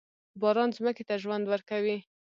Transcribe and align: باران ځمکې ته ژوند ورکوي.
باران 0.41 0.69
ځمکې 0.77 1.03
ته 1.09 1.15
ژوند 1.23 1.45
ورکوي. 1.47 1.97